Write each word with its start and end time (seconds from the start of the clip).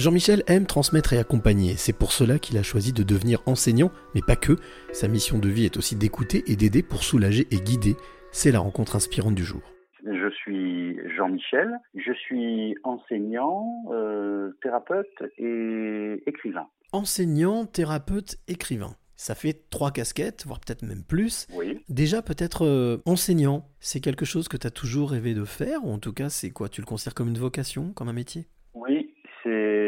Jean-Michel 0.00 0.42
aime 0.46 0.66
transmettre 0.66 1.12
et 1.12 1.18
accompagner, 1.18 1.74
c'est 1.76 1.92
pour 1.92 2.12
cela 2.12 2.38
qu'il 2.38 2.56
a 2.56 2.62
choisi 2.62 2.94
de 2.94 3.02
devenir 3.02 3.42
enseignant, 3.44 3.92
mais 4.14 4.22
pas 4.26 4.34
que. 4.34 4.56
Sa 4.92 5.08
mission 5.08 5.38
de 5.38 5.48
vie 5.50 5.66
est 5.66 5.76
aussi 5.76 5.94
d'écouter 5.94 6.42
et 6.46 6.56
d'aider 6.56 6.82
pour 6.82 7.02
soulager 7.02 7.46
et 7.50 7.58
guider. 7.58 7.96
C'est 8.32 8.50
la 8.50 8.60
rencontre 8.60 8.96
inspirante 8.96 9.34
du 9.34 9.44
jour. 9.44 9.60
Je 10.02 10.30
suis 10.30 10.96
Jean-Michel, 11.14 11.78
je 11.94 12.12
suis 12.14 12.76
enseignant, 12.82 13.84
euh, 13.92 14.52
thérapeute 14.62 15.06
et 15.36 16.22
écrivain. 16.26 16.66
Enseignant, 16.92 17.66
thérapeute, 17.66 18.36
écrivain. 18.48 18.96
Ça 19.16 19.34
fait 19.34 19.68
trois 19.68 19.90
casquettes, 19.90 20.44
voire 20.46 20.60
peut-être 20.60 20.82
même 20.82 21.04
plus. 21.04 21.46
Oui. 21.52 21.78
Déjà, 21.90 22.22
peut-être 22.22 22.64
euh, 22.64 23.02
enseignant, 23.04 23.68
c'est 23.80 24.00
quelque 24.00 24.24
chose 24.24 24.48
que 24.48 24.56
tu 24.56 24.66
as 24.66 24.70
toujours 24.70 25.10
rêvé 25.10 25.34
de 25.34 25.44
faire, 25.44 25.84
ou 25.84 25.92
en 25.92 25.98
tout 25.98 26.14
cas, 26.14 26.30
c'est 26.30 26.48
quoi 26.48 26.70
Tu 26.70 26.80
le 26.80 26.86
considères 26.86 27.12
comme 27.12 27.28
une 27.28 27.36
vocation, 27.36 27.92
comme 27.92 28.08
un 28.08 28.14
métier? 28.14 28.46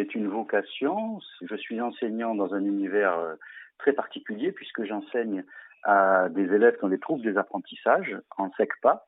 C'est 0.02 0.14
une 0.16 0.26
vocation. 0.26 1.20
Je 1.42 1.54
suis 1.54 1.80
enseignant 1.80 2.34
dans 2.34 2.54
un 2.54 2.64
univers 2.64 3.16
euh, 3.18 3.34
très 3.79 3.93
particulier, 3.93 4.50
puisque 4.50 4.84
j'enseigne 4.84 5.44
à 5.84 6.29
des 6.29 6.52
élèves 6.52 6.76
qui 6.79 6.84
ont 6.84 6.88
des 6.88 6.98
troubles 6.98 7.22
des 7.22 7.36
apprentissages 7.36 8.16
en 8.36 8.50
SECPA, 8.52 9.07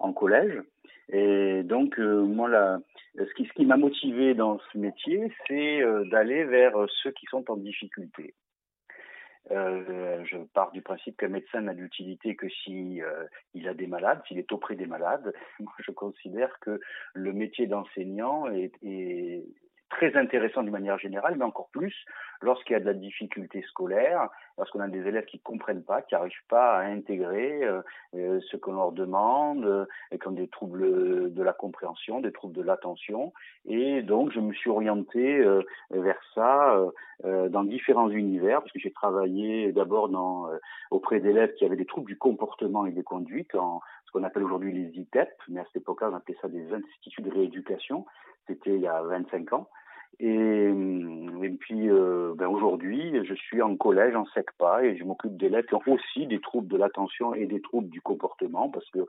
en 0.00 0.12
collège. 0.12 0.60
Et 1.10 1.62
donc, 1.62 1.98
euh, 1.98 2.22
moi, 2.22 2.80
ce 3.16 3.34
qui, 3.34 3.66
m'a 3.66 3.76
motivé 3.76 4.34
dans 4.34 4.58
ce 4.72 4.78
métier, 4.78 5.32
c'est 5.46 5.82
d'aller 6.10 6.44
vers 6.44 6.74
ceux 7.02 7.12
qui 7.12 7.26
sont 7.26 7.48
en 7.50 7.56
difficulté. 7.56 8.34
Euh, 9.50 10.24
je 10.24 10.38
pars 10.54 10.70
du 10.70 10.82
principe 10.82 11.16
qu'un 11.16 11.28
médecin 11.28 11.62
n'a 11.62 11.74
d'utilité 11.74 12.36
que 12.36 12.48
si 12.48 13.02
euh, 13.02 13.24
il 13.54 13.68
a 13.68 13.74
des 13.74 13.88
malades, 13.88 14.22
s'il 14.28 14.38
est 14.38 14.52
auprès 14.52 14.76
des 14.76 14.86
malades. 14.86 15.32
Moi, 15.58 15.72
je 15.80 15.90
considère 15.90 16.58
que 16.60 16.80
le 17.14 17.32
métier 17.32 17.66
d'enseignant 17.66 18.46
est, 18.48 18.72
très 19.92 20.16
intéressant 20.16 20.62
d'une 20.62 20.72
manière 20.72 20.98
générale, 20.98 21.34
mais 21.36 21.44
encore 21.44 21.68
plus 21.70 21.94
lorsqu'il 22.40 22.72
y 22.72 22.76
a 22.76 22.80
de 22.80 22.86
la 22.86 22.94
difficulté 22.94 23.62
scolaire, 23.68 24.28
lorsqu'on 24.58 24.80
a 24.80 24.88
des 24.88 25.06
élèves 25.06 25.26
qui 25.26 25.38
comprennent 25.38 25.84
pas, 25.84 26.02
qui 26.02 26.14
n'arrivent 26.14 26.46
pas 26.48 26.78
à 26.78 26.84
intégrer 26.84 27.62
euh, 27.62 27.82
euh 28.16 28.40
ce 28.50 28.56
qu'on 28.56 28.72
leur 28.72 28.92
demande, 28.92 29.64
euh, 29.64 29.86
et 30.10 30.18
ont 30.26 30.32
des 30.32 30.48
troubles 30.48 31.32
de 31.32 31.42
la 31.42 31.52
compréhension, 31.52 32.20
des 32.20 32.32
troubles 32.32 32.54
de 32.54 32.62
l'attention. 32.62 33.32
Et 33.66 34.02
donc, 34.02 34.32
je 34.32 34.40
me 34.40 34.52
suis 34.54 34.70
orienté 34.70 35.38
euh, 35.38 35.62
vers 35.90 36.20
ça 36.34 36.74
euh, 37.24 37.48
dans 37.48 37.62
différents 37.62 38.10
univers, 38.10 38.60
parce 38.60 38.72
que 38.72 38.80
j'ai 38.80 38.92
travaillé 38.92 39.72
d'abord 39.72 40.08
dans 40.08 40.48
auprès 40.90 41.20
d'élèves 41.20 41.54
qui 41.54 41.64
avaient 41.64 41.76
des 41.76 41.86
troubles 41.86 42.08
du 42.08 42.18
comportement 42.18 42.86
et 42.86 42.92
des 42.92 43.04
conduites, 43.04 43.54
en 43.54 43.80
ce 44.06 44.12
qu'on 44.12 44.24
appelle 44.24 44.42
aujourd'hui 44.42 44.72
les 44.72 44.98
ITEP, 44.98 45.30
mais 45.48 45.60
à 45.60 45.64
cette 45.66 45.82
époque-là, 45.82 46.10
on 46.10 46.16
appelait 46.16 46.36
ça 46.40 46.48
des 46.48 46.72
instituts 46.72 47.22
de 47.22 47.30
rééducation. 47.30 48.06
C'était 48.46 48.74
il 48.74 48.80
y 48.80 48.86
a 48.86 49.02
25 49.02 49.52
ans. 49.52 49.68
Et, 50.20 50.68
et 51.42 51.50
puis 51.50 51.88
euh, 51.88 52.34
ben 52.36 52.46
aujourd'hui, 52.46 53.12
je 53.24 53.34
suis 53.34 53.62
en 53.62 53.76
collège, 53.76 54.14
en 54.14 54.26
SECPA, 54.26 54.84
et 54.84 54.96
je 54.96 55.04
m'occupe 55.04 55.36
qui 55.38 55.74
ont 55.74 55.82
aussi 55.86 56.26
des 56.26 56.40
troubles 56.40 56.68
de 56.68 56.76
l'attention 56.76 57.34
et 57.34 57.46
des 57.46 57.60
troubles 57.60 57.88
du 57.88 58.00
comportement, 58.00 58.68
parce 58.68 58.88
que 58.90 59.00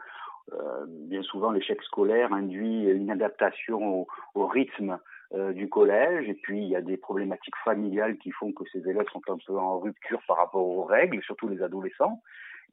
euh, 0.54 0.86
bien 0.88 1.22
souvent 1.22 1.52
l'échec 1.52 1.82
scolaire 1.84 2.34
induit 2.34 2.86
une 2.90 3.12
adaptation 3.12 4.02
au, 4.02 4.08
au 4.36 4.48
rythme 4.48 5.00
euh, 5.34 5.54
du 5.54 5.70
collège, 5.70 6.30
et 6.30 6.34
puis 6.36 6.60
il 6.60 6.70
y 6.70 6.76
a 6.76 6.82
des 6.82 6.98
problématiques 6.98 7.56
familiales 7.64 8.18
qui 8.18 8.32
font 8.32 8.52
que 8.52 8.64
ces 8.72 8.88
élèves 8.88 9.08
sont 9.12 9.22
un 9.30 9.38
peu 9.46 9.58
en 9.58 9.80
rupture 9.80 10.22
par 10.28 10.38
rapport 10.38 10.66
aux 10.66 10.84
règles, 10.84 11.22
surtout 11.24 11.48
les 11.48 11.62
adolescents. 11.62 12.22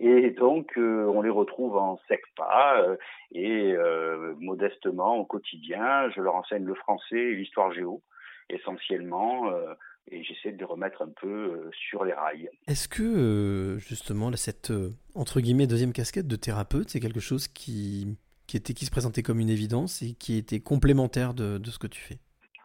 Et 0.01 0.31
donc, 0.31 0.73
euh, 0.79 1.05
on 1.15 1.21
les 1.21 1.31
retrouve 1.31 1.77
en 1.77 1.99
SECPA 2.09 2.79
euh, 2.79 2.97
et 3.33 3.73
euh, 3.73 4.35
modestement 4.39 5.17
au 5.17 5.25
quotidien, 5.27 6.09
je 6.11 6.23
leur 6.23 6.37
enseigne 6.37 6.65
le 6.65 6.75
français 6.75 7.19
et 7.19 7.35
l'histoire 7.35 7.71
géo 7.73 8.01
essentiellement, 8.55 9.51
euh, 9.51 9.75
et 10.09 10.23
j'essaie 10.23 10.53
de 10.53 10.59
les 10.59 10.65
remettre 10.65 11.03
un 11.03 11.13
peu 11.21 11.29
euh, 11.29 11.71
sur 11.73 12.05
les 12.05 12.13
rails. 12.13 12.49
Est-ce 12.67 12.89
que 12.89 13.03
euh, 13.03 13.79
justement 13.79 14.31
cette 14.37 14.73
entre 15.15 15.41
guillemets 15.41 15.67
deuxième 15.67 15.93
casquette 15.93 16.27
de 16.27 16.37
thérapeute, 16.37 16.91
c'est 16.91 17.01
quelque 17.01 17.21
chose 17.21 17.49
qui, 17.49 18.17
qui, 18.47 18.57
était, 18.57 18.75
qui 18.75 18.85
se 18.85 18.91
présentait 18.91 19.23
comme 19.23 19.41
une 19.41 19.51
évidence 19.51 20.03
et 20.03 20.15
qui 20.15 20.37
était 20.37 20.61
complémentaire 20.61 21.35
de, 21.35 21.59
de 21.59 21.71
ce 21.71 21.79
que 21.79 21.87
tu 21.87 22.01
fais? 22.01 22.19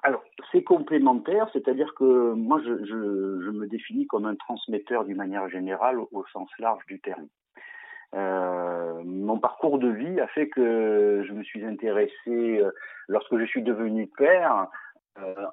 Alors, 0.04 0.24
c'est 0.52 0.64
complémentaire, 0.64 1.50
c'est-à-dire 1.52 1.94
que 1.98 2.34
moi, 2.34 2.62
je, 2.64 2.86
je, 2.86 3.46
je, 3.46 3.50
me 3.50 3.66
définis 3.68 4.06
comme 4.06 4.26
un 4.26 4.36
transmetteur 4.36 5.04
d'une 5.04 5.18
manière 5.18 5.50
générale 5.50 6.00
au, 6.00 6.26
sens 6.32 6.50
large 6.60 6.86
du 6.86 7.00
terme. 7.00 7.28
Euh, 8.14 9.02
mon 9.04 9.40
parcours 9.40 9.80
de 9.80 9.90
vie 9.90 10.20
a 10.20 10.28
fait 10.28 10.48
que 10.48 11.26
je 11.28 11.34
me 11.34 11.44
suis 11.44 11.66
intéressé, 11.66 12.62
lorsque 13.08 13.36
je 13.38 13.46
suis 13.46 13.64
devenu 13.64 14.08
père, 14.08 14.68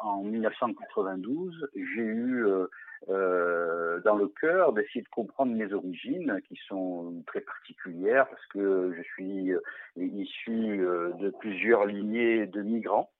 en 0.01 0.23
1992, 0.23 1.69
j'ai 1.75 2.03
eu 2.03 2.47
euh, 2.47 2.67
euh, 3.09 4.01
dans 4.01 4.17
le 4.17 4.29
cœur 4.29 4.73
d'essayer 4.73 5.03
de 5.03 5.09
comprendre 5.09 5.53
mes 5.55 5.73
origines, 5.73 6.41
qui 6.49 6.59
sont 6.69 7.23
très 7.27 7.41
particulières 7.41 8.29
parce 8.29 8.47
que 8.47 8.93
je 8.97 9.03
suis 9.03 9.53
issu 9.97 10.79
de 10.79 11.31
plusieurs 11.39 11.87
lignées 11.87 12.47
de 12.47 12.63
migrants. 12.63 13.11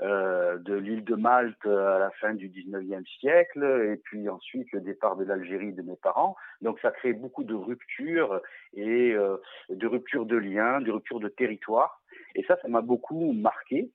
Euh, 0.00 0.58
de 0.58 0.74
l'île 0.74 1.04
de 1.04 1.14
Malte 1.14 1.64
à 1.66 2.00
la 2.00 2.10
fin 2.20 2.34
du 2.34 2.48
19e 2.48 3.06
siècle, 3.20 3.62
et 3.92 3.96
puis 3.96 4.28
ensuite 4.28 4.66
le 4.72 4.80
départ 4.80 5.14
de 5.14 5.22
l'Algérie 5.22 5.72
de 5.72 5.82
mes 5.82 5.94
parents. 5.94 6.34
Donc 6.62 6.80
ça 6.80 6.90
crée 6.90 7.12
beaucoup 7.12 7.44
de 7.44 7.54
ruptures 7.54 8.40
et 8.72 9.12
euh, 9.12 9.36
de 9.68 9.86
ruptures 9.86 10.26
de 10.26 10.36
liens, 10.36 10.80
de 10.80 10.90
ruptures 10.90 11.20
de 11.20 11.28
territoire. 11.28 12.02
Et 12.34 12.42
ça, 12.42 12.58
ça 12.60 12.66
m'a 12.66 12.80
beaucoup 12.80 13.32
marqué 13.34 13.92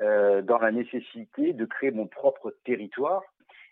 euh, 0.00 0.40
dans 0.42 0.58
la 0.58 0.72
nécessité 0.72 1.52
de 1.52 1.64
créer 1.64 1.90
mon 1.90 2.06
propre 2.06 2.54
territoire. 2.64 3.22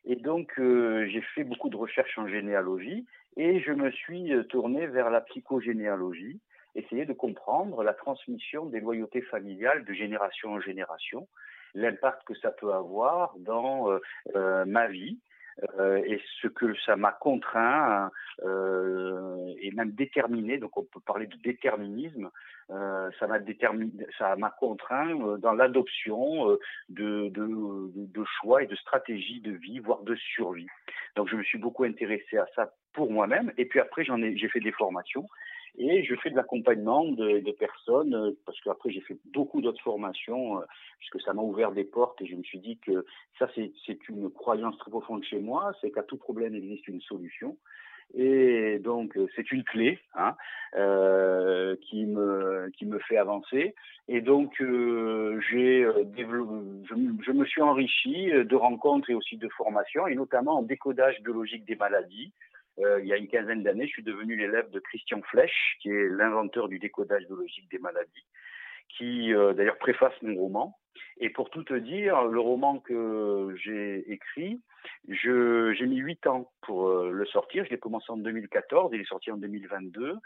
Et 0.04 0.16
donc, 0.16 0.52
euh, 0.58 1.06
j'ai 1.06 1.22
fait 1.34 1.44
beaucoup 1.44 1.68
de 1.68 1.76
recherches 1.76 2.18
en 2.18 2.28
généalogie 2.28 3.06
et 3.36 3.60
je 3.60 3.72
me 3.72 3.90
suis 3.90 4.34
euh, 4.34 4.42
tourné 4.44 4.86
vers 4.86 5.10
la 5.10 5.20
psychogénéalogie, 5.22 6.40
essayer 6.74 7.06
de 7.06 7.12
comprendre 7.12 7.82
la 7.82 7.94
transmission 7.94 8.66
des 8.66 8.80
loyautés 8.80 9.22
familiales 9.22 9.84
de 9.84 9.92
génération 9.92 10.52
en 10.52 10.60
génération, 10.60 11.28
l'impact 11.74 12.24
que 12.24 12.34
ça 12.34 12.50
peut 12.50 12.72
avoir 12.72 13.34
dans 13.38 13.88
ma 14.66 14.86
vie, 14.88 15.18
euh, 15.78 16.02
et 16.06 16.20
ce 16.40 16.48
que 16.48 16.74
ça 16.86 16.96
m'a 16.96 17.12
contraint 17.12 18.10
euh, 18.44 19.52
et 19.60 19.70
même 19.72 19.92
déterminé, 19.92 20.58
donc 20.58 20.76
on 20.76 20.84
peut 20.84 21.00
parler 21.00 21.26
de 21.26 21.36
déterminisme, 21.38 22.30
euh, 22.70 23.10
ça 23.18 23.26
m'a 24.36 24.50
contraint 24.50 25.38
dans 25.38 25.52
l'adoption 25.52 26.56
de, 26.88 28.24
choix 28.40 28.62
et 28.62 28.66
de 28.66 28.76
stratégies 28.76 29.40
de 29.40 29.52
vie, 29.52 29.80
voire 29.80 30.02
de 30.02 30.14
survie. 30.14 30.68
Donc 31.16 31.28
je 31.28 31.36
me 31.36 31.42
suis 31.42 31.58
beaucoup 31.58 31.84
intéressé 31.84 32.36
à 32.36 32.46
ça 32.54 32.72
pour 32.92 33.10
moi-même, 33.10 33.52
et 33.56 33.64
puis 33.64 33.80
après 33.80 34.04
j'ai 34.04 34.48
fait 34.48 34.60
des 34.60 34.72
formations 34.72 35.26
et 35.78 36.02
je 36.02 36.14
fais 36.16 36.30
de 36.30 36.36
l'accompagnement 36.36 37.04
de, 37.04 37.52
personnes, 37.52 38.14
euh, 38.14 38.32
parce 38.44 38.60
qu'après 38.60 38.90
j'ai 38.90 39.00
fait 39.00 39.16
beaucoup 39.32 39.60
d'autres 39.60 39.82
formations, 39.82 40.58
euh, 40.58 40.64
puisque 40.98 41.20
ça 41.22 41.32
m'a 41.32 41.42
ouvert 41.42 41.72
des 41.72 41.84
portes 41.84 42.20
et 42.20 42.26
je 42.26 42.34
me 42.34 42.42
suis 42.42 42.58
dit 42.58 42.78
que 42.78 43.04
ça 43.38 43.48
c'est 43.54 44.08
une 44.08 44.28
croyance 44.30 44.76
très 44.78 44.90
profonde 44.90 45.24
chez 45.24 45.38
moi, 45.38 45.72
c'est 45.80 45.92
qu'à 45.92 46.02
tout 46.02 46.16
problème 46.16 46.54
existe 46.54 46.88
une 46.88 47.00
solution. 47.00 47.56
Et 48.14 48.78
donc 48.78 49.16
euh, 49.16 49.28
c'est 49.36 49.52
une 49.52 49.62
clé 49.64 49.98
hein, 50.14 50.34
qui 51.82 52.06
me 52.06 52.70
qui 52.70 52.86
me 52.86 52.98
fait 53.00 53.18
avancer. 53.18 53.74
Et 54.08 54.20
donc 54.22 54.54
j'ai 54.58 55.84
je, 55.84 56.94
je, 57.24 57.32
me 57.32 57.44
suis 57.44 57.62
enrichi 57.62 58.30
de 58.32 58.56
rencontres 58.56 59.10
et 59.10 59.14
aussi 59.14 59.36
de 59.36 59.48
formations, 59.50 60.06
et 60.08 60.14
notamment 60.14 60.58
en 60.58 60.62
décodage 60.62 61.22
biologique 61.22 61.66
des 61.66 61.76
maladies, 61.76 62.32
il 62.78 63.06
y 63.06 63.12
a 63.12 63.16
une 63.16 63.28
quinzaine 63.28 63.62
d'années, 63.62 63.86
je 63.86 63.92
suis 63.92 64.02
devenu 64.02 64.36
l'élève 64.36 64.70
de 64.70 64.80
Christian 64.80 65.20
Flech, 65.22 65.52
qui 65.80 65.90
est 65.90 66.08
l'inventeur 66.08 66.68
du 66.68 66.78
décodage 66.78 67.26
biologique 67.26 67.70
des 67.70 67.78
maladies, 67.78 68.26
qui 68.88 69.34
euh, 69.34 69.52
d'ailleurs 69.52 69.78
préface 69.78 70.14
mon 70.22 70.34
roman. 70.34 70.78
Et 71.18 71.30
pour 71.30 71.50
tout 71.50 71.62
te 71.64 71.74
dire, 71.74 72.24
le 72.24 72.40
roman 72.40 72.78
que 72.80 73.54
j'ai 73.62 74.10
écrit, 74.10 74.60
j'ai 75.08 75.86
mis 75.86 75.96
huit 75.96 76.26
ans 76.26 76.50
pour 76.62 76.88
euh, 76.88 77.10
le 77.10 77.26
sortir. 77.26 77.64
Je 77.64 77.70
l'ai 77.70 77.78
commencé 77.78 78.06
en 78.10 78.16
2014, 78.16 78.90
il 78.94 79.00
est 79.00 79.08
sorti 79.08 79.30
en 79.30 79.36
2022. 79.36 80.16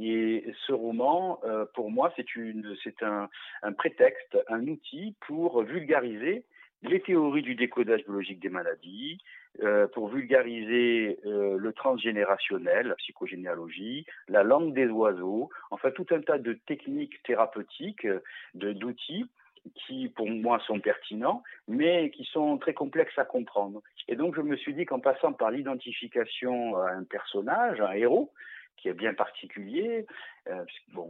Et 0.00 0.44
ce 0.66 0.72
roman, 0.72 1.40
euh, 1.44 1.64
pour 1.74 1.90
moi, 1.90 2.12
c'est 2.16 3.02
un 3.02 3.72
prétexte, 3.72 4.38
un 4.48 4.66
outil 4.66 5.14
pour 5.26 5.62
vulgariser 5.62 6.44
les 6.82 7.00
théories 7.00 7.42
du 7.42 7.54
décodage 7.54 8.04
biologique 8.04 8.40
des 8.40 8.48
maladies, 8.48 9.18
euh, 9.62 9.86
pour 9.88 10.08
vulgariser 10.08 11.18
euh, 11.26 11.56
le 11.58 11.72
transgénérationnel, 11.72 12.86
la 12.88 12.94
psychogénéalogie, 12.94 14.06
la 14.28 14.42
langue 14.42 14.72
des 14.74 14.86
oiseaux, 14.86 15.50
enfin 15.70 15.90
tout 15.90 16.06
un 16.10 16.20
tas 16.20 16.38
de 16.38 16.54
techniques 16.54 17.22
thérapeutiques, 17.24 18.06
d'outils 18.54 19.26
qui 19.74 20.08
pour 20.08 20.28
moi 20.28 20.58
sont 20.60 20.80
pertinents, 20.80 21.42
mais 21.68 22.10
qui 22.10 22.24
sont 22.24 22.58
très 22.58 22.74
complexes 22.74 23.18
à 23.18 23.24
comprendre. 23.24 23.82
Et 24.08 24.16
donc 24.16 24.34
je 24.36 24.40
me 24.40 24.56
suis 24.56 24.72
dit 24.72 24.86
qu'en 24.86 25.00
passant 25.00 25.32
par 25.32 25.50
l'identification 25.50 26.76
à 26.76 26.92
un 26.92 27.04
personnage, 27.04 27.80
un 27.80 27.92
héros, 27.92 28.32
qui 28.80 28.88
est 28.88 28.94
bien 28.94 29.14
particulier. 29.14 30.06
Euh, 30.48 30.64
bon, 30.92 31.08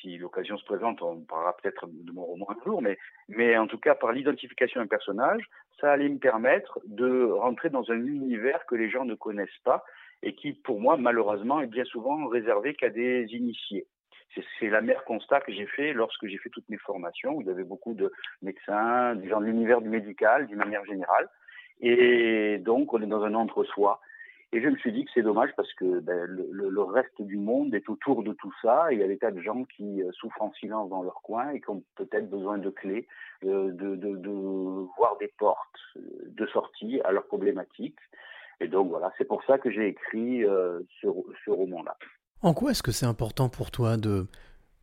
si 0.00 0.16
l'occasion 0.16 0.56
se 0.56 0.64
présente, 0.64 1.02
on 1.02 1.20
parlera 1.20 1.56
peut-être 1.56 1.86
de 1.86 2.12
mon 2.12 2.24
roman 2.24 2.48
un 2.50 2.64
jour, 2.64 2.82
mais, 2.82 2.98
mais 3.28 3.56
en 3.56 3.66
tout 3.66 3.78
cas, 3.78 3.94
par 3.94 4.12
l'identification 4.12 4.80
d'un 4.80 4.86
personnage, 4.86 5.42
ça 5.80 5.92
allait 5.92 6.08
me 6.08 6.18
permettre 6.18 6.80
de 6.86 7.24
rentrer 7.24 7.70
dans 7.70 7.90
un 7.90 8.06
univers 8.06 8.64
que 8.66 8.74
les 8.74 8.90
gens 8.90 9.04
ne 9.04 9.14
connaissent 9.14 9.50
pas 9.64 9.84
et 10.22 10.34
qui, 10.34 10.52
pour 10.52 10.80
moi, 10.80 10.96
malheureusement, 10.96 11.60
est 11.60 11.66
bien 11.66 11.84
souvent 11.84 12.26
réservé 12.26 12.74
qu'à 12.74 12.90
des 12.90 13.26
initiés. 13.30 13.86
C'est 14.60 14.68
la 14.68 14.80
mère 14.80 15.04
constat 15.04 15.40
que 15.40 15.52
j'ai 15.52 15.66
fait 15.66 15.92
lorsque 15.92 16.26
j'ai 16.26 16.38
fait 16.38 16.50
toutes 16.50 16.68
mes 16.68 16.78
formations. 16.78 17.40
Vous 17.40 17.48
avez 17.48 17.64
beaucoup 17.64 17.94
de 17.94 18.12
médecins, 18.42 19.16
des 19.16 19.28
gens 19.28 19.40
de 19.40 19.46
l'univers 19.46 19.80
du 19.80 19.88
médical, 19.88 20.46
d'une 20.46 20.58
manière 20.58 20.84
générale. 20.84 21.28
Et 21.80 22.58
donc, 22.58 22.92
on 22.92 23.02
est 23.02 23.06
dans 23.06 23.24
un 23.24 23.34
entre-soi. 23.34 24.00
Et 24.52 24.60
je 24.60 24.68
me 24.68 24.76
suis 24.78 24.92
dit 24.92 25.04
que 25.04 25.10
c'est 25.14 25.22
dommage 25.22 25.50
parce 25.56 25.72
que 25.74 26.00
ben, 26.00 26.26
le, 26.26 26.82
reste 26.82 27.22
du 27.22 27.36
monde 27.36 27.72
est 27.72 27.88
autour 27.88 28.24
de 28.24 28.32
tout 28.32 28.52
ça. 28.62 28.90
Et 28.90 28.96
il 28.96 29.00
y 29.00 29.04
a 29.04 29.06
des 29.06 29.18
tas 29.18 29.30
de 29.30 29.40
gens 29.40 29.64
qui 29.64 30.02
euh, 30.02 30.10
souffrent 30.12 30.42
en 30.42 30.52
silence 30.54 30.90
dans 30.90 31.02
leur 31.02 31.22
coin 31.22 31.50
et 31.50 31.60
qui 31.60 31.70
ont 31.70 31.84
peut-être 31.94 32.28
besoin 32.28 32.58
de 32.58 32.68
clés, 32.68 33.06
euh, 33.44 33.70
de, 33.70 33.94
de, 33.94 34.16
de, 34.16 34.30
voir 34.96 35.16
des 35.20 35.32
portes 35.38 35.78
euh, 35.96 36.00
de 36.26 36.46
sortie 36.46 37.00
à 37.04 37.12
leurs 37.12 37.26
problématiques. 37.26 37.98
Et 38.60 38.66
donc 38.66 38.88
voilà, 38.88 39.12
c'est 39.18 39.24
pour 39.24 39.42
ça 39.44 39.56
que 39.58 39.70
j'ai 39.70 39.86
écrit 39.86 40.42
ce, 41.00 41.08
ce 41.44 41.50
roman-là. 41.50 41.96
En 42.42 42.52
quoi 42.52 42.72
est-ce 42.72 42.82
que 42.82 42.92
c'est 42.92 43.06
important 43.06 43.48
pour 43.48 43.70
toi 43.70 43.96
de 43.96 44.26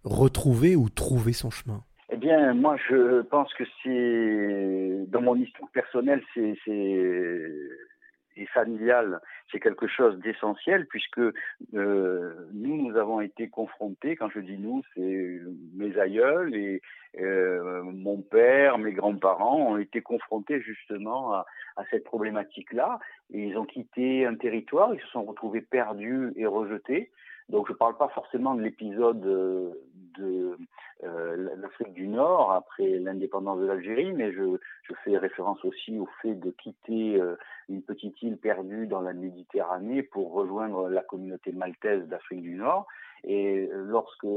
retrouver 0.03 0.75
ou 0.75 0.89
trouver 0.89 1.33
son 1.33 1.51
chemin? 1.51 1.83
Eh 2.09 2.17
bien, 2.17 2.53
moi, 2.55 2.77
je 2.89 3.21
pense 3.23 3.53
que 3.53 3.65
c'est 3.83 5.11
dans 5.11 5.21
mon 5.21 5.35
histoire 5.35 5.69
personnelle, 5.71 6.23
c'est 6.33 6.55
et 8.37 8.45
familiale, 8.47 9.19
c'est 9.51 9.59
quelque 9.59 9.87
chose 9.87 10.17
d'essentiel 10.19 10.87
puisque 10.87 11.19
euh, 11.19 12.33
nous, 12.53 12.89
nous 12.89 12.97
avons 12.97 13.21
été 13.21 13.49
confrontés, 13.49 14.15
quand 14.15 14.29
je 14.29 14.39
dis 14.39 14.57
nous, 14.57 14.81
c'est 14.95 15.41
mes 15.75 15.97
aïeuls 15.99 16.55
et 16.55 16.81
euh, 17.19 17.81
mon 17.83 18.21
père, 18.21 18.77
mes 18.77 18.93
grands-parents 18.93 19.71
ont 19.71 19.77
été 19.77 20.01
confrontés 20.01 20.61
justement 20.61 21.33
à, 21.33 21.45
à 21.77 21.83
cette 21.89 22.03
problématique-là 22.03 22.99
et 23.33 23.43
ils 23.43 23.57
ont 23.57 23.65
quitté 23.65 24.25
un 24.25 24.35
territoire, 24.35 24.93
ils 24.93 25.01
se 25.01 25.07
sont 25.07 25.23
retrouvés 25.23 25.61
perdus 25.61 26.31
et 26.35 26.45
rejetés. 26.45 27.11
Donc 27.49 27.67
je 27.67 27.73
ne 27.73 27.77
parle 27.77 27.95
pas 27.97 28.09
forcément 28.09 28.55
de 28.55 28.61
l'épisode 28.61 29.25
euh, 29.25 29.71
de 30.17 30.57
euh, 31.03 31.55
l'Afrique 31.57 31.93
du 31.93 32.07
Nord 32.07 32.51
après 32.51 32.99
l'indépendance 32.99 33.59
de 33.59 33.65
l'Algérie, 33.65 34.11
mais 34.11 34.33
je, 34.33 34.57
je, 34.83 34.93
fais 35.05 35.17
référence 35.17 35.63
aussi 35.63 35.97
au 35.97 36.09
fait 36.21 36.35
de 36.35 36.51
quitter 36.51 37.21
euh, 37.21 37.35
une 37.69 37.83
petite 37.83 38.21
île 38.21 38.37
perdue 38.37 38.87
dans 38.87 39.01
la 39.01 39.13
Méditerranée 39.13 40.03
pour 40.03 40.33
rejoindre 40.33 40.89
la 40.89 41.01
communauté 41.03 41.53
maltaise 41.53 42.05
d'Afrique 42.07 42.41
du 42.41 42.55
Nord. 42.55 42.85
Et 43.23 43.69
lorsque 43.73 44.27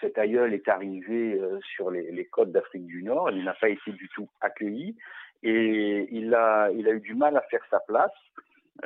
cet 0.00 0.16
aïeul 0.16 0.54
est 0.54 0.68
arrivé 0.68 1.40
sur 1.74 1.90
les, 1.90 2.12
les 2.12 2.24
côtes 2.24 2.52
d'Afrique 2.52 2.86
du 2.86 3.02
Nord, 3.02 3.30
il 3.32 3.44
n'a 3.44 3.52
pas 3.54 3.68
été 3.68 3.90
du 3.90 4.08
tout 4.14 4.28
accueilli 4.40 4.96
et 5.42 6.08
il 6.12 6.34
a, 6.34 6.70
il 6.70 6.86
a 6.88 6.92
eu 6.92 7.00
du 7.00 7.14
mal 7.14 7.36
à 7.36 7.42
faire 7.42 7.64
sa 7.70 7.80
place. 7.80 8.12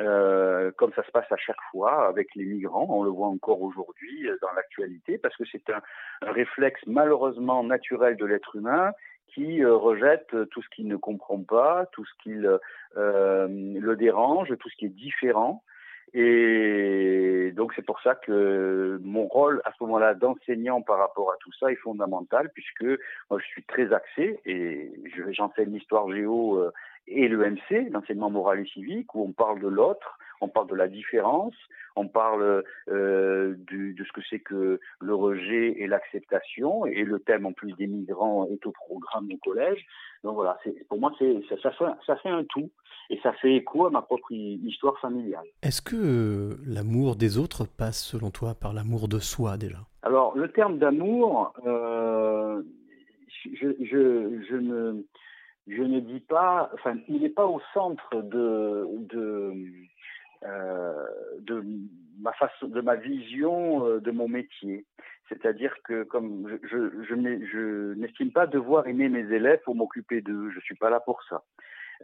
Euh, 0.01 0.73
comme 0.77 0.93
ça 0.95 1.05
se 1.05 1.11
passe 1.13 1.31
à 1.31 1.37
chaque 1.37 1.61
fois 1.71 2.09
avec 2.09 2.35
les 2.35 2.45
migrants. 2.45 2.87
On 2.89 3.05
le 3.05 3.11
voit 3.11 3.29
encore 3.29 3.63
aujourd'hui 3.63 4.29
euh, 4.29 4.37
dans 4.43 4.53
l'actualité 4.53 5.19
parce 5.19 5.37
que 5.37 5.45
c'est 5.51 5.71
un, 5.71 5.81
réflexe 6.23 6.81
malheureusement 6.87 7.63
naturel 7.63 8.17
de 8.17 8.25
l'être 8.25 8.57
humain 8.57 8.93
qui 9.29 9.63
euh, 9.63 9.75
rejette 9.75 10.35
tout 10.51 10.63
ce 10.63 10.69
qu'il 10.71 10.89
ne 10.89 10.97
comprend 10.97 11.41
pas, 11.43 11.87
tout 11.93 12.05
ce 12.05 12.13
qui 12.23 12.35
le 12.35 13.95
dérange, 13.97 14.57
tout 14.59 14.69
ce 14.69 14.77
qui 14.77 14.87
est 14.87 14.97
différent. 14.97 15.63
Et 16.13 17.53
donc 17.57 17.73
c'est 17.75 17.85
pour 17.85 18.01
ça 18.03 18.15
que 18.15 19.01
mon 19.03 19.27
rôle 19.27 19.61
à 19.65 19.73
ce 19.73 19.83
moment-là 19.85 20.15
d'enseignant 20.15 20.81
par 20.81 20.99
rapport 20.99 21.33
à 21.33 21.37
tout 21.41 21.51
ça 21.59 21.73
est 21.73 21.77
fondamental 21.77 22.51
puisque 22.55 22.85
moi 23.31 23.41
je 23.41 23.47
suis 23.47 23.65
très 23.65 23.93
axé 23.93 24.39
et 24.45 24.93
j'enseigne 25.33 25.73
l'histoire 25.73 26.09
géo 26.13 26.71
et 27.07 27.29
le 27.29 27.39
MC, 27.51 27.91
l'enseignement 27.91 28.31
moral 28.31 28.61
et 28.61 28.67
civique, 28.67 29.15
où 29.15 29.23
on 29.23 29.33
parle 29.33 29.61
de 29.61 29.69
l'autre, 29.69 30.19
on 30.41 30.49
parle 30.49 30.69
de 30.69 30.75
la 30.75 30.89
différence, 30.89 31.55
on 31.97 32.09
parle 32.09 32.65
euh, 32.89 33.55
du, 33.67 33.95
de 33.95 34.05
ce 34.05 34.13
que 34.13 34.21
c'est 34.29 34.41
que 34.41 34.81
le 35.01 35.15
rejet 35.15 35.81
et 35.81 35.87
l'acceptation, 35.87 36.87
et 36.87 37.05
le 37.05 37.21
thème 37.21 37.47
en 37.47 37.53
plus 37.53 37.73
des 37.75 37.87
migrants 37.87 38.47
est 38.47 38.67
au 38.67 38.73
programme 38.73 39.29
au 39.33 39.37
collège. 39.39 39.87
Donc 40.23 40.35
voilà, 40.35 40.59
pour 40.89 40.99
moi, 40.99 41.13
ça, 41.19 41.57
ça, 41.63 41.71
fait, 41.73 41.85
ça 42.07 42.17
fait 42.17 42.31
un 42.31 42.45
tout, 42.45 42.71
et 43.11 43.19
ça 43.23 43.33
fait 43.35 43.55
écho 43.55 43.87
à 43.87 43.91
ma 43.91 44.03
propre 44.03 44.33
histoire 44.33 44.99
familiale. 44.99 45.47
Est-ce 45.63 45.83
que 45.83 45.97
euh, 45.97 46.57
l'amour 46.67 47.17
des 47.17 47.39
autres 47.39 47.67
passe, 47.67 48.03
selon 48.03 48.31
toi, 48.31 48.55
par 48.55 48.73
l'amour 48.73 49.09
de 49.09 49.19
soi 49.19 49.57
déjà? 49.57 49.79
Alors, 50.03 50.37
le 50.37 50.51
terme 50.51 50.79
d'amour, 50.79 51.53
euh, 51.67 52.63
je, 53.45 53.69
je, 53.81 54.43
je 54.49 54.57
ne 54.57 55.05
je 55.67 55.83
ne 55.83 56.01
dis 56.01 56.21
pas, 56.21 56.71
enfin, 56.75 56.97
il 57.09 57.23
n'est 57.23 57.31
pas 57.31 57.47
au 57.47 57.61
centre 57.73 58.23
de 58.23 58.87
de 59.01 59.55
euh, 60.45 61.07
de 61.41 61.65
ma 62.21 62.33
façon, 62.35 62.69
de 62.69 62.81
ma 62.81 62.97
vision 62.97 63.87
euh, 63.87 64.01
de 64.01 64.11
mon 64.11 64.29
métier. 64.29 64.85
C'est-à-dire 65.29 65.75
que 65.85 66.03
comme 66.03 66.59
je 66.63 67.03
je, 67.09 67.95
n'estime 67.95 68.31
pas 68.31 68.47
devoir 68.47 68.87
aimer 68.87 69.09
mes 69.09 69.33
élèves 69.35 69.61
pour 69.65 69.75
m'occuper 69.75 70.21
d'eux. 70.21 70.51
Je 70.51 70.61
suis 70.61 70.75
pas 70.75 70.91
là 70.91 71.01
pour 71.01 71.23
ça. 71.25 71.43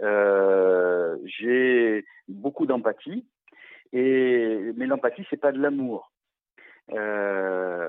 Euh, 0.03 1.17
j'ai 1.25 2.07
beaucoup 2.29 2.65
d'empathie 2.65 3.27
et 3.93 4.73
mais 4.77 4.87
l'empathie 4.87 5.27
c'est 5.29 5.41
pas 5.41 5.53
de 5.53 5.61
l'amour. 5.61 6.11
Euh, 6.93 7.89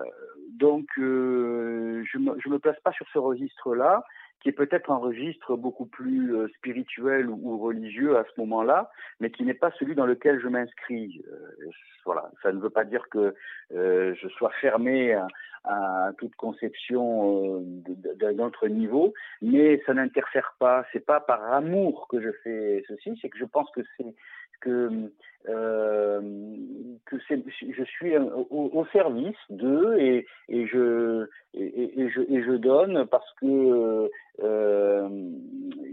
donc 0.49 0.87
euh, 0.99 2.03
je 2.11 2.17
me 2.17 2.35
me 2.35 2.59
place 2.59 2.79
pas 2.83 2.91
sur 2.91 3.07
ce 3.13 3.19
registre-là 3.19 4.03
qui 4.41 4.49
est 4.49 4.53
peut-être 4.53 4.91
un 4.91 4.97
registre 4.97 5.55
beaucoup 5.55 5.85
plus 5.85 6.35
euh, 6.35 6.47
spirituel 6.57 7.29
ou, 7.29 7.59
religieux 7.59 8.17
à 8.17 8.23
ce 8.23 8.39
moment-là, 8.41 8.91
mais 9.19 9.29
qui 9.29 9.43
n'est 9.43 9.53
pas 9.53 9.71
celui 9.77 9.95
dans 9.95 10.05
lequel 10.05 10.41
je 10.41 10.47
m'inscris. 10.47 11.23
Euh, 11.27 11.69
voilà, 12.05 12.31
ça 12.41 12.51
ne 12.51 12.59
veut 12.59 12.69
pas 12.69 12.83
dire 12.83 13.07
que 13.09 13.35
euh, 13.73 14.15
je 14.15 14.27
sois 14.29 14.51
fermé 14.59 15.13
à, 15.13 15.27
à 15.63 16.11
toute 16.17 16.35
conception 16.35 17.63
d'un 18.19 18.39
autre 18.39 18.67
niveau, 18.67 19.13
mais 19.41 19.81
ça 19.85 19.93
n'interfère 19.93 20.55
pas. 20.59 20.85
C'est 20.91 21.05
pas 21.05 21.19
par 21.19 21.53
amour 21.53 22.07
que 22.09 22.19
je 22.19 22.31
fais 22.43 22.83
ceci, 22.87 23.17
c'est 23.21 23.29
que 23.29 23.37
je 23.37 23.45
pense 23.45 23.69
que 23.71 23.81
c'est 23.97 24.15
que 24.61 25.11
euh, 25.49 26.21
que 27.05 27.17
je 27.27 27.83
suis 27.83 28.15
au, 28.17 28.85
service 28.93 29.37
d'eux 29.49 29.97
et, 29.99 30.27
et, 30.49 30.67
je, 30.67 31.27
et, 31.55 32.09
je, 32.09 32.21
et 32.21 32.43
je 32.43 32.51
donne 32.51 33.07
parce 33.07 33.33
que 33.41 34.09
euh, 34.43 35.09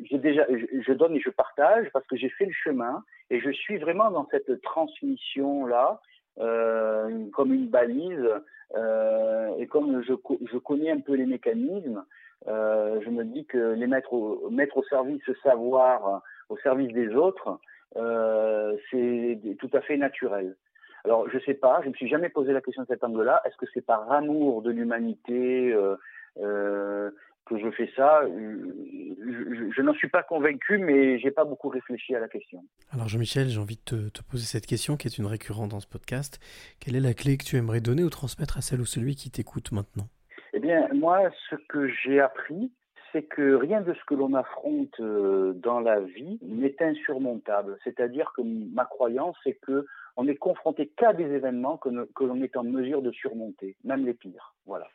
j'ai 0.05 0.19
déjà 0.19 0.47
je, 0.51 0.93
donne 0.93 1.15
et 1.15 1.21
je 1.21 1.31
partage 1.31 1.89
parce 1.93 2.07
que 2.07 2.17
j'ai 2.17 2.29
fait 2.29 2.45
le 2.45 2.53
chemin 2.53 3.03
et 3.31 3.41
je 3.41 3.51
suis 3.51 3.79
vraiment 3.79 4.11
dans 4.11 4.29
cette 4.31 4.61
transmission 4.61 5.67
là 5.67 6.01
euh, 6.39 7.27
comme 7.33 7.55
une 7.55 7.69
balise 7.69 8.29
euh, 8.77 9.57
et 9.59 9.67
comme 9.67 10.03
je, 10.03 10.13
je 10.53 10.59
connais 10.59 10.91
un 10.91 11.01
peu 11.01 11.15
les 11.15 11.27
mécanismes 11.27 12.05
euh, 12.49 13.01
je 13.03 13.09
me 13.09 13.25
dis 13.25 13.47
que 13.47 13.73
les 13.73 13.87
mettre 13.87 14.13
au, 14.13 14.51
mettre 14.51 14.77
au 14.77 14.85
service 14.85 15.23
ce 15.25 15.35
savoir 15.43 16.23
au 16.51 16.59
service 16.59 16.93
des 16.93 17.15
autres 17.15 17.49
euh, 17.49 17.57
c'est 17.95 19.57
tout 19.59 19.71
à 19.73 19.81
fait 19.81 19.97
naturel. 19.97 20.57
Alors, 21.05 21.29
je 21.31 21.39
sais 21.41 21.55
pas, 21.55 21.79
je 21.81 21.87
ne 21.87 21.93
me 21.93 21.95
suis 21.95 22.09
jamais 22.09 22.29
posé 22.29 22.53
la 22.53 22.61
question 22.61 22.83
de 22.83 22.89
cet 22.89 23.05
angle-là. 23.05 23.41
Est-ce 23.47 23.57
que 23.57 23.67
c'est 23.73 23.85
par 23.85 24.11
amour 24.13 24.63
de 24.63 24.71
l'humanité 24.71 25.73
euh, 25.73 25.97
euh, 26.39 27.11
que 27.47 27.59
je 27.59 27.71
fais 27.71 27.91
ça? 27.97 28.23
Je, 28.27 29.71
je, 29.75 29.83
n'en 29.83 29.95
suis 29.95 30.09
pas 30.09 30.23
convaincu, 30.23 30.79
mais 30.79 31.19
j'ai 31.19 31.31
pas 31.31 31.45
beaucoup 31.45 31.69
réfléchi 31.69 32.15
à 32.15 32.21
la 32.21 32.29
question. 32.29 32.65
Alors, 32.93 33.09
Jean-Michel, 33.09 33.49
j'ai 33.49 33.61
envie 33.61 33.77
de 33.77 33.83
te, 33.83 34.09
te, 34.11 34.23
poser 34.23 34.45
cette 34.45 34.67
question 34.67 34.97
qui 34.97 35.07
est 35.09 35.19
une 35.19 35.27
récurrente 35.27 35.71
dans 35.71 35.81
ce 35.81 35.87
podcast. 35.87 36.41
Quelle 36.81 36.97
est 36.97 37.01
la 37.01 37.15
clé 37.15 37.37
que 37.37 37.45
tu 37.45 37.57
aimerais 37.57 37.81
donner 37.81 38.03
ou 38.03 38.11
transmettre 38.11 38.59
à 38.59 38.61
celle 38.61 38.81
ou 38.81 38.87
celui 38.87 39.15
qui 39.15 39.31
t'écoute 39.31 39.73
maintenant? 39.73 40.09
Eh 40.53 40.61
bien, 40.61 40.89
moi, 40.93 41.31
ce 41.49 41.57
que 41.69 41.89
j'ai 41.89 42.21
appris, 42.21 42.73
c'est 43.13 43.23
que 43.23 43.55
rien 43.55 43.81
de 43.81 43.95
ce 43.95 44.05
que 44.05 44.15
l'on 44.15 44.35
affronte 44.35 44.99
euh, 45.01 45.53
dans 45.55 45.81
la 45.81 46.01
vie 46.01 46.39
n'est 46.43 46.77
insurmontable. 46.81 47.79
C'est-à-dire 47.85 48.33
que 48.37 48.43
ma 48.43 48.85
croyance, 48.85 49.37
c'est 49.45 49.55
que 49.55 49.87
on 50.17 50.27
est 50.27 50.37
confronté 50.37 50.89
qu'à 50.97 51.13
des 51.13 51.25
événements 51.25 51.77
que, 51.77 51.89
que 52.15 52.25
l'on 52.25 52.43
est 52.43 52.57
en 52.57 52.65
mesure 52.65 53.03
de 53.03 53.13
surmonter, 53.13 53.77
même 53.85 54.05
les 54.05 54.15
pires. 54.15 54.55
Voilà. 54.67 54.89